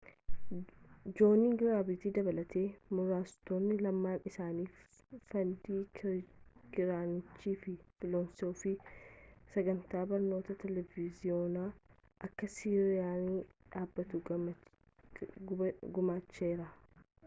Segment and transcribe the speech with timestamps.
[1.17, 2.61] joon giraantiin dabalatee
[2.99, 4.65] muraasotaan lamaan isaaanii
[5.33, 8.81] fandiing kiraanchii fi filoosoofiin
[9.53, 11.69] sagantaa barnootaa televiiziyoonaa
[12.31, 13.39] akka siiriyesiin
[13.77, 16.71] dhaabbatu gumaacheera